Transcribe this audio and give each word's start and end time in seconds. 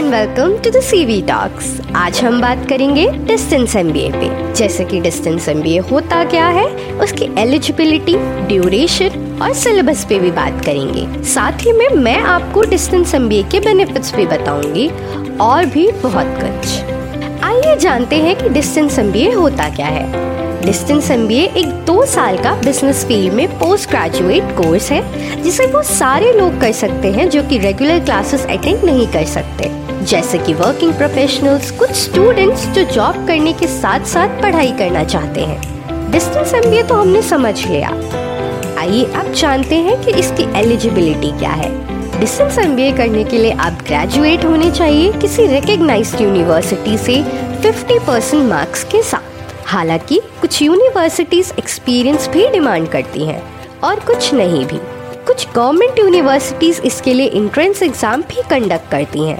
And 0.00 0.12
welcome 0.14 0.56
to 0.56 0.70
the 0.70 0.80
CV 0.80 1.20
talks 1.22 1.66
आज 1.96 2.20
हम 2.20 2.40
बात 2.40 2.64
करेंगे 2.68 3.06
डिस्टेंस 3.26 3.74
एमबीए 3.76 4.10
पे। 4.10 4.52
जैसे 4.54 4.84
कि 4.84 5.00
डिस्टेंस 5.00 5.48
एमबीए 5.48 5.78
होता 5.90 6.22
क्या 6.24 6.46
है, 6.48 6.64
उसकी 6.96 7.28
एलिजिबिलिटी 7.38 8.14
ड्यूरेशन 8.48 9.38
और 9.42 9.52
सिलेबस 9.54 10.04
पे 10.04 10.18
भी 10.18 10.30
बात 10.30 10.64
करेंगे। 10.64 11.22
साथ 11.24 11.66
ही 11.66 11.72
में 11.72 11.88
मैं 11.96 12.16
आपको 12.16 12.62
डिस्टेंस 12.62 13.14
एमबीए 13.14 13.42
के 13.42 13.60
बेनिफिट्स 13.60 14.14
भी 14.14 14.26
बताऊँगी, 14.26 14.88
और 15.40 15.66
भी 15.66 15.90
बहुत 15.92 16.34
कुछ। 16.40 17.42
आइए 17.44 17.76
जानते 17.76 18.16
हैं 18.16 18.36
कि 18.36 18.48
डिस्टेंस 18.48 18.98
एमबीए 18.98 19.32
होता 19.32 19.68
क्या 19.68 19.86
है। 19.86 20.38
डिस्टेंस 20.64 21.10
एमबीए 21.10 21.44
एक 21.56 21.66
दो 21.66 22.04
साल 22.06 22.36
का 22.38 22.52
बिज़नेस 22.54 23.04
फ़ील्ड 23.04 23.34
में 23.34 23.58
पोस्ट 23.58 23.90
ग्रेजुएट 23.90 24.50
कोर्स 24.56 24.90
है, 24.92 25.42
जिसे 25.42 25.66
वो 25.66 25.82
सारे 25.82 26.32
लोग 26.32 26.60
कर 26.60 26.72
सकते 26.72 27.12
हैं 27.12 27.28
जो 27.30 27.42
कि 27.42 27.58
रेगुलर 27.58 28.00
क्लासेस 28.00 28.44
अटेंड 28.46 28.84
नहीं 28.84 29.06
कर 29.06 29.24
सकते। 29.24 29.70
जैसे 30.04 30.38
कि 30.38 30.54
वर्किंग 30.54 30.92
प्रोफेशनल्स 30.94 31.70
कुछ 31.70 31.90
स्टूडेंट्स 31.90 32.66
जो 32.66 32.82
जॉब 32.84 33.26
करने 33.26 33.52
के 33.52 33.66
साथ 33.66 34.04
साथ 34.04 34.42
पढ़ाई 34.42 34.72
करना 34.72 35.04
चाहते 35.04 35.40
हैं। 35.40 36.10
डिस्टेंस 36.10 36.54
एमबीए 36.54 36.82
तो 36.82 36.94
हमने 36.94 37.22
समझ 37.22 37.66
लिया। 37.66 37.88
आइए 38.80 39.04
अब 39.04 39.32
जानते 39.32 39.76
हैं 39.76 40.04
कि 40.04 40.12
इसकी 40.12 40.44
एलिजिबिलिटी 40.58 41.30
क्या 41.38 41.50
है। 41.50 41.70
डिस्टेंस 42.20 42.58
एमबीए 42.58 42.92
करने 42.92 43.24
के 43.24 43.38
लिए 43.38 43.52
आप 43.52 43.82
ग्रेजुएट 43.86 44.44
होने 44.44 44.70
चाहिए 44.70 45.12
किसी 45.12 45.46
रिकग्नाइज्ड 45.46 46.20
यूनिवर्सिटी 46.20 46.98
से 46.98 47.22
50 47.62 47.98
परसेंट 47.98 48.48
मार्क्स 48.48 48.84
के 48.84 49.02
साथ। 49.02 49.28
हालाँकि 49.70 50.18
कुछ 50.40 50.60
यूनिवर्सिटीज 50.62 51.52
एक्सपीरियंस 51.58 52.26
भी 52.28 52.46
डिमांड 52.50 52.88
करती 52.88 53.24
हैं, 53.24 53.42
और 53.80 54.00
कुछ 54.00 54.32
नहीं 54.34 54.64
भी। 54.66 54.78
कुछ 55.26 55.46
गवर्नमेंट 55.54 55.98
यूनिवर्सिटीज 55.98 56.80
इसके 56.84 57.12
लिए 57.14 57.26
इंट्रेंस 57.26 57.82
एग्ज़ाम 57.82 58.22
भी 58.22 58.42
कंडक्ट 58.50 58.90
करती 58.90 59.24
हैं। 59.24 59.38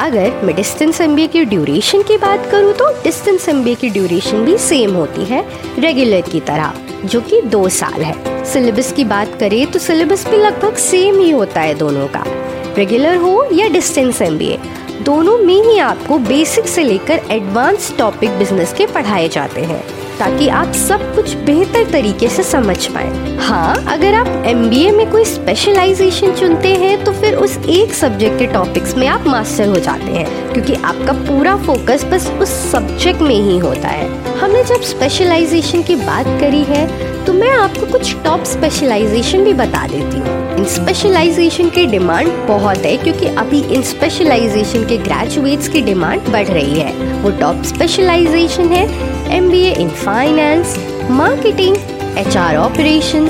अगर 0.00 0.40
मैं 0.44 0.54
डिस्टेंस 0.56 1.00
एम 1.00 1.16
की 1.26 1.44
ड्यूरेशन 1.44 2.02
की 2.02 2.16
बात 2.18 2.46
करूँ 2.50 2.72
तो 2.72 2.90
डिस्टेंस 3.02 3.48
एमबीए 3.48 3.74
की 3.74 3.88
ड्यूरेशन 3.90 4.44
भी 4.44 4.56
सेम 4.60 4.94
होती 4.94 5.24
है 5.24 5.44
रेगुलर 5.78 6.20
की 6.22 6.40
तरह, 6.42 6.72
जो 7.04 7.20
कि 7.20 7.40
दो 7.42 7.68
साल 7.70 8.02
है। 8.02 8.44
सिलेबस 8.44 8.92
की 8.92 9.04
बात 9.06 9.34
करें 9.40 9.66
तो 9.66 9.78
सिलेबस 9.78 10.26
भी 10.26 10.36
लगभग 10.36 10.76
सेम 10.80 11.18
ही 11.18 11.30
होता 11.30 11.60
है 11.60 11.74
दोनों 11.74 12.06
का। 12.08 12.24
रेगुलर 12.76 13.16
हो 13.16 13.34
या 13.52 13.68
डिस्टेंस 13.70 14.22
एमबीए 14.22 14.58
दोनों 15.04 15.36
में 15.38 15.62
ही 15.64 15.78
आपको 15.80 16.18
बेसिक 16.20 16.66
से 16.68 16.82
लेकर 16.84 17.20
एडवांस 17.30 17.92
टॉपिक 17.98 18.30
बिज़नेस 18.38 18.72
के 18.72 18.86
पढ़ाए 18.86 19.28
जाते 19.28 19.60
हैं, 19.62 19.80
ताकि 20.18 20.48
आप 20.50 20.72
सब 20.72 21.14
कुछ 21.14 21.34
बेहतर 21.46 21.90
तरीके 21.92 22.28
से 22.28 22.42
समझ 22.42 22.76
पाए। 22.86 23.36
हाँ 23.38 23.74
अगर 23.92 24.14
आप 24.14 24.44
एमबीए 24.46 24.90
में 24.90 25.10
कोई 25.10 25.24
स्पेशलाइजेशन 25.24 26.34
चुनते 26.34 26.74
हैं 26.74 27.02
तो 27.04 27.12
फिर 27.12 27.34
उस 27.36 27.56
एक 27.70 27.94
सब्जेक्ट 27.94 28.38
के 28.38 28.46
टॉपिक्स 28.48 28.94
में 28.96 29.06
आप 29.06 29.26
मास्टर 29.26 29.68
हो 29.68 29.78
जाते 29.78 30.10
हैं, 30.12 30.52
क्योंकि 30.52 30.74
आपका 30.74 31.12
पूरा 31.22 31.56
फोकस 31.64 32.04
बस 32.12 32.30
उस 32.42 32.50
सब्जेक्ट 32.72 33.22
में 33.22 33.34
ही 33.34 33.58
होता 33.58 33.88
है। 33.88 34.08
हमने 34.38 34.62
जब 34.64 34.82
स्पेशलाइजेशन 34.84 35.82
की 35.82 35.96
बात 35.96 36.26
करी 36.40 36.62
है 36.64 36.86
तो 37.24 37.32
मैं 37.32 37.50
आपको 37.52 37.86
कुछ 37.92 38.14
टॉप 38.24 38.44
स्पेशलाइजेशन 38.46 39.44
भी 39.44 39.52
बता 39.54 39.86
देती 39.88 40.18
हूँ। 40.18 40.40
इन 40.62 40.68
स्पेशलाइजेशन 40.68 41.68
के 41.68 41.84
डिमांड 41.86 42.28
बहुत 42.48 42.84
है 42.86 42.96
क्योंकि 42.96 43.26
अभी 43.38 43.60
इन 43.74 43.82
स्पेशलाइजेशन 43.82 44.84
के 44.88 44.96
ग्रेजुएट्स 44.98 45.68
की 45.68 45.80
डिमांड 45.82 46.28
बढ़ 46.32 46.46
रही 46.48 46.78
है। 46.80 46.92
वो 47.22 47.30
टॉप 47.40 47.62
स्पेशलाइजेशन 47.62 48.68
है 48.72 48.84
M 49.36 49.50
B 49.50 49.62
in 49.70 49.88
finance 50.04 50.76
marketing 51.10 51.76
H 52.18 52.36
R 52.36 52.56
operation 52.56 53.28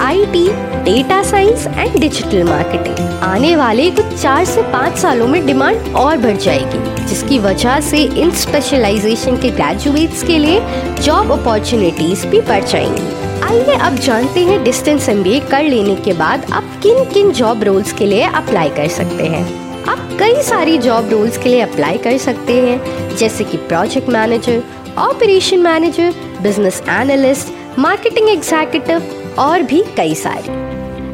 I 0.00 0.24
T 0.26 0.46
data 0.84 1.22
science 1.22 1.66
and 1.66 1.98
digital 2.00 2.42
marketing 2.44 3.08
आने 3.22 3.54
वाले 3.56 3.90
कुछ 3.90 4.14
चार 4.14 4.44
से 4.44 4.62
पाँच 4.62 4.96
सालों 4.98 5.26
में 5.28 5.44
डिमांड 5.46 5.94
और 5.96 6.16
बढ़ 6.18 6.36
जाएगी, 6.36 7.06
जिसकी 7.06 7.38
वजह 7.38 7.80
से 7.80 8.02
इन 8.02 8.30
स्पेशलाइजेशन 8.30 9.36
के 9.36 9.50
ग्रेजुएट्स 9.50 10.22
के 10.22 10.38
लिए 10.38 10.60
जॉब 11.02 11.32
अपॉर्चुनिटीज़ 11.32 12.26
भी 12.26 12.40
बढ़ 12.40 12.64
जाएँगी। 12.64 13.40
आइए 13.42 13.76
अब 13.78 13.96
जानते 13.96 14.40
हैं 14.40 14.62
डिस्टेंस 14.64 15.08
एम 15.08 15.22
कर 15.50 15.62
लेने 15.62 15.96
के 15.96 16.12
बाद 16.12 16.52
आप 16.52 16.78
किन 16.82 17.04
किन 17.04 17.30
जॉब 17.32 17.62
रोल्स 17.64 17.92
के 17.92 18.06
लिए 18.06 18.22
अप्लाई 18.34 18.68
कर 18.68 18.88
सकते 18.88 19.26
हैं। 19.26 19.44
आप 19.84 20.16
कई 20.20 20.42
सारी 20.42 20.78
जॉब 20.78 21.10
रोल्स 21.10 21.38
के 21.38 21.48
लिए 21.48 21.60
अप्लाई 21.60 21.98
कर 21.98 22.16
सकते 22.18 22.60
हैं, 22.60 23.16
जैसे 23.16 23.44
कि 23.44 23.56
project 23.56 24.08
manager 24.08 24.62
operation 24.98 25.58
manager 25.58 26.14
business 26.42 26.82
analyst 26.90 27.78
marketing 27.78 28.28
executive 28.28 29.23
और 29.38 29.62
भी 29.62 29.84
कई 29.96 30.14
सारे। 30.14 30.52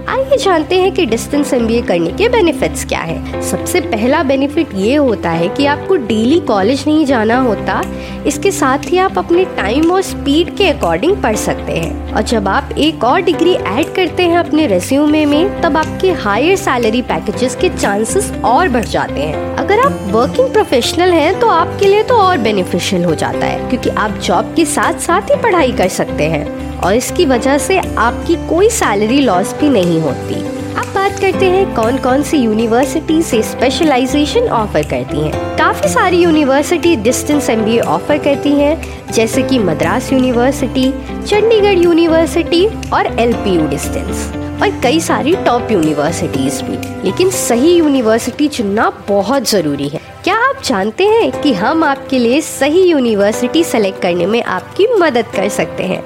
आइए 0.08 0.36
जानते 0.36 0.80
हैं 0.80 0.92
कि 0.92 1.06
डिस्टेंस 1.06 1.54
एमबीए 1.54 1.82
करने 1.82 2.10
के 2.10 2.28
बेनिफिट्स 2.28 2.84
क्या 2.84 2.98
है। 2.98 3.42
सबसे 3.42 3.80
पहला 3.80 4.22
बेनिफिट 4.22 4.68
ये 4.74 4.94
होता 4.94 5.30
है 5.30 5.48
कि 5.48 5.66
आपको 5.66 5.96
डेली 5.96 6.40
कॉलेज 6.40 6.84
नहीं 6.86 7.04
जाना 7.06 7.40
होता। 7.40 7.82
इसके 8.26 8.50
साथ 8.50 8.78
ही 8.84 8.98
आप 8.98 9.18
अपने 9.18 9.44
टाइम 9.56 9.90
और 9.92 10.02
स्पीड 10.02 10.56
के 10.56 10.68
अकॉर्डिंग 10.68 11.16
पढ़ 11.22 11.36
सकते 11.36 11.72
हैं। 11.72 12.12
और 12.12 12.22
जब 12.22 12.48
आप 12.48 12.72
एक 12.78 13.04
और 13.04 13.20
डिग्री 13.20 13.52
ऐड 13.54 13.94
करते 13.94 14.22
हैं 14.22 14.38
अपने 14.38 14.66
रेज्यूमे 14.66 15.24
में, 15.26 15.60
तब 15.62 15.76
आपके 15.76 16.12
हायर 16.12 16.56
सैलरी 16.56 17.02
पैकेजेस 17.02 17.56
के 17.56 17.68
चांसेस 17.68 18.32
और 18.44 18.68
बढ़ 18.68 18.84
जाते 18.84 19.20
हैं। 19.20 19.56
अगर 19.56 19.80
आप 19.80 19.98
वर्किंग 20.12 20.52
प्रोफेशनल 20.52 21.12
हैं 21.12 21.38
तो 21.40 21.48
आपके 21.48 21.86
लिए 21.86 22.02
तो 22.02 22.14
और 22.14 22.38
बेनिफिशियल 22.38 23.04
हो 23.04 23.14
जाता 23.14 23.46
है, 23.46 23.68
क्योंकि 23.68 23.90
आप 23.90 24.18
जॉब 24.18 24.54
के 24.56 24.64
साथ 24.66 25.00
साथ 25.00 25.30
ही 25.30 25.42
पढ़ाई 25.42 25.72
कर 25.72 25.88
सकते 25.88 26.24
हैं। 26.24 26.78
और 26.78 26.94
इसकी 26.94 27.26
वजह 27.26 27.58
से 27.58 27.78
आपकी 27.78 28.34
कोई 28.48 28.68
सैलरी 28.70 29.20
लॉस 29.20 29.54
भी 29.54 29.68
नहीं 29.68 30.00
होती। 30.00 30.59
करते 31.20 31.46
हैं 31.50 31.74
कौन 31.74 31.98
कौन 31.98 32.22
सी 32.22 32.36
यूनिवर्सिटी 32.36 33.22
से 33.22 33.42
स्पेशलाइजेशन 33.42 34.48
ऑफ़र 34.48 34.82
करती 34.82 35.20
हैं। 35.20 35.56
काफ़ी 35.56 35.88
सारी 35.88 36.22
यूनिवर्सिटी 36.22 36.96
डिस्टेंस 36.96 37.50
एम 37.50 37.78
ऑफ़र 37.78 38.18
करती 38.18 38.50
हैं, 38.50 38.82
जैसे 39.12 39.42
कि 39.42 39.58
मद्रास 39.58 40.12
यूनिवर्सिटी 40.12 40.90
चंडीगढ़ 41.26 41.78
यूनिवर्सिटी 41.78 42.66
और 42.90 43.20
एलपीयू 43.20 43.66
डिस्टेंस 43.66 44.32
और 44.62 44.80
कई 44.82 45.00
सारी 45.00 45.36
टॉप 45.36 45.70
यूनिवर्सिटीज 45.70 46.60
भी। 46.62 47.04
लेकिन 47.04 47.30
सही 47.30 47.74
यूनिवर्सिटी 47.74 48.48
चुनना 48.48 48.92
बहुत 49.08 49.50
ज़रूरी 49.50 49.88
है। 49.88 50.00
क्या 50.24 50.36
आप 50.36 50.62
जानते 50.64 51.04
हैं 51.04 51.42
कि 51.42 51.52
हम 51.52 51.84
आपके 51.84 52.18
लिए 52.18 52.40
सही 52.40 52.82
यूनिवर्सिटी 52.82 53.64
सेलेक्ट 53.64 54.02
करने 54.02 54.26
में 54.26 54.42
आपकी 54.42 54.86
मदद 54.98 55.26
कर 55.26 55.48
सकते 55.48 55.82
हैं? 55.82 56.02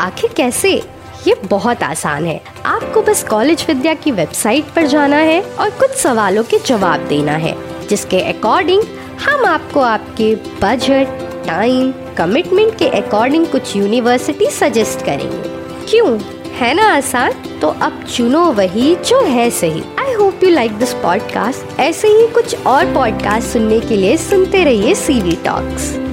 आखिर 0.00 0.30
कैसे? 0.36 0.97
ये 1.26 1.34
बहुत 1.44 1.82
आसान 1.82 2.26
है। 2.26 2.40
आपको 2.66 3.02
बस 3.02 3.22
कॉलेज 3.22 3.64
विद्या 3.68 3.94
की 3.94 4.10
वेबसाइट 4.10 4.64
पर 4.64 4.86
जाना 4.86 5.16
है 5.16 5.40
और 5.42 5.70
कुछ 5.70 5.90
सवालों 5.90 6.42
के 6.42 6.58
जवाब 6.58 7.00
देना 7.00 7.32
है, 7.32 7.56
जिसके 7.86 8.20
अकॉर्डिंग 8.20 8.82
हम 9.28 9.44
आपको 9.44 9.80
आपके 9.80 10.34
बजट 10.34 11.06
टाइम 11.46 11.92
कमिटमेंट 12.18 12.78
के 12.78 12.88
अकॉर्डिंग 12.88 13.46
कुछ 13.46 13.76
यूनिवर्सिटी 13.76 14.46
सजेस्ट 14.46 15.04
करेंगे। 15.04 15.48
क्यों? 15.90 16.18
है 16.52 16.74
ना 16.74 16.96
आसान? 16.96 17.32
तो 17.60 17.68
अब 17.68 18.04
चुनो 18.16 18.44
वही 18.44 18.94
जो 18.94 19.24
है 19.24 19.50
सही। 19.50 19.82
I 19.98 20.12
hope 20.12 20.44
you 20.44 20.50
like 20.50 20.72
this 20.72 20.92
podcast 20.92 21.80
ऐसे 21.80 22.08
ही 22.08 22.26
कुछ 22.26 22.66
और 22.66 22.94
पॉडकास्ट 22.94 23.48
सुनने 23.48 23.80
के 23.80 23.96
लिए 23.96 24.16
सुनते 24.16 24.64
रहिए 24.64 24.94
सीवी 24.94 25.36
टॉक्स 25.44 26.07